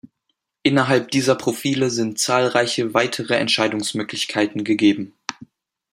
[0.63, 5.13] Innerhalb dieser Profile sind zahlreiche weitere Entscheidungsmöglichkeiten gegeben.